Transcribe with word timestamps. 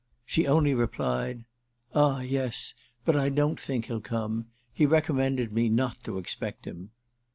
She 0.25 0.47
only 0.47 0.73
replied: 0.73 1.45
"Ah 1.93 2.21
yes, 2.21 2.73
but 3.05 3.15
I 3.15 3.29
don't 3.29 3.59
think 3.59 3.85
he'll 3.85 4.01
come. 4.01 4.47
He 4.73 4.87
recommended 4.87 5.51
me 5.53 5.69
not 5.69 6.03
to 6.05 6.17
expect 6.17 6.65
him." 6.65 6.89